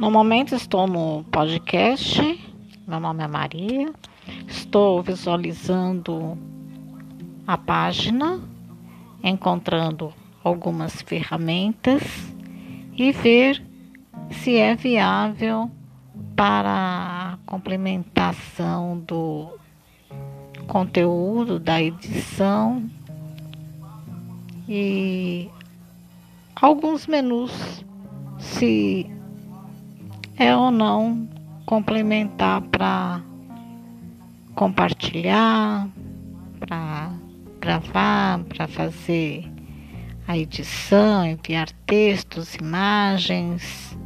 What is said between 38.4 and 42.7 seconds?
para fazer a edição, enviar textos,